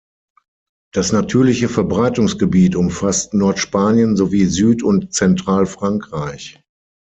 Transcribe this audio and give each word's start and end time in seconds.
Das 0.95 1.11
natürliche 1.11 1.69
Verbreitungsgebiet 1.69 2.75
umfasst 2.75 3.35
Nordspanien 3.35 4.17
sowie 4.17 4.45
Süd- 4.45 4.81
und 4.81 5.13
Zentralfrankreich. 5.13 6.59